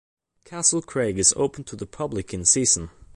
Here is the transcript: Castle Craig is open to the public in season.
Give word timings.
Castle 0.45 0.81
Craig 0.81 1.19
is 1.19 1.31
open 1.37 1.63
to 1.65 1.75
the 1.75 1.85
public 1.85 2.33
in 2.33 2.43
season. 2.43 2.89